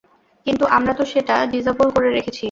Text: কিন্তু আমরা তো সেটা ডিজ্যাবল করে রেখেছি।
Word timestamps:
কিন্তু 0.45 0.63
আমরা 0.67 0.93
তো 0.93 1.03
সেটা 1.05 1.35
ডিজ্যাবল 1.45 1.87
করে 1.95 2.09
রেখেছি। 2.09 2.39